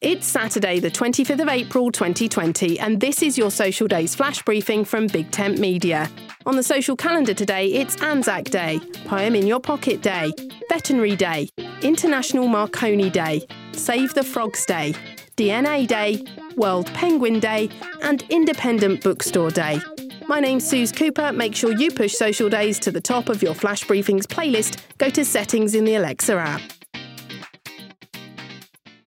It's 0.00 0.28
Saturday, 0.28 0.78
the 0.78 0.92
25th 0.92 1.40
of 1.40 1.48
April 1.48 1.90
2020, 1.90 2.78
and 2.78 3.00
this 3.00 3.20
is 3.20 3.36
your 3.36 3.50
Social 3.50 3.88
Days 3.88 4.14
flash 4.14 4.40
briefing 4.44 4.84
from 4.84 5.08
Big 5.08 5.28
Tent 5.32 5.58
Media. 5.58 6.08
On 6.46 6.54
the 6.54 6.62
social 6.62 6.94
calendar 6.94 7.34
today, 7.34 7.72
it's 7.72 8.00
Anzac 8.00 8.44
Day, 8.44 8.78
Poem 9.06 9.34
in 9.34 9.44
Your 9.44 9.58
Pocket 9.58 10.00
Day, 10.00 10.32
Veterinary 10.68 11.16
Day, 11.16 11.48
International 11.82 12.46
Marconi 12.46 13.10
Day, 13.10 13.44
Save 13.72 14.14
the 14.14 14.22
Frogs 14.22 14.64
Day, 14.66 14.94
DNA 15.36 15.84
Day, 15.84 16.24
World 16.54 16.86
Penguin 16.94 17.40
Day, 17.40 17.68
and 18.02 18.22
Independent 18.30 19.02
Bookstore 19.02 19.50
Day. 19.50 19.80
My 20.28 20.38
name's 20.38 20.64
Suze 20.64 20.92
Cooper. 20.92 21.32
Make 21.32 21.56
sure 21.56 21.72
you 21.72 21.90
push 21.90 22.12
Social 22.12 22.48
Days 22.48 22.78
to 22.80 22.92
the 22.92 23.00
top 23.00 23.28
of 23.28 23.42
your 23.42 23.54
Flash 23.54 23.84
Briefings 23.84 24.28
playlist. 24.28 24.78
Go 24.98 25.10
to 25.10 25.24
Settings 25.24 25.74
in 25.74 25.84
the 25.84 25.96
Alexa 25.96 26.34
app. 26.36 26.77